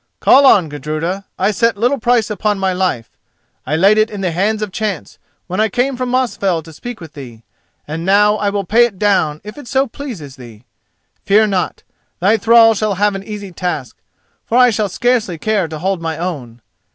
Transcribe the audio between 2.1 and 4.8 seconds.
upon my life. I laid it in the hands of